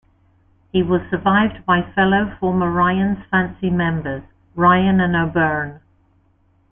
He 0.71 0.81
was 0.81 1.01
survived 1.11 1.63
by 1.63 1.83
fellow 1.91 2.35
former 2.39 2.71
Ryan's 2.71 3.23
Fancy 3.29 3.69
members 3.69 4.23
Ryan 4.55 4.99
and 4.99 5.15
O'Byrne. 5.15 5.79